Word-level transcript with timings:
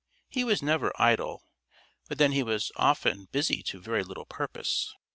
He 0.29 0.43
was 0.43 0.63
never 0.63 0.91
idle, 0.99 1.43
but 2.09 2.17
then 2.17 2.31
he 2.31 2.41
was 2.41 2.71
often 2.75 3.25
busy 3.31 3.61
to 3.61 3.79
very 3.79 4.01
little 4.03 4.25
purpose. 4.25 4.95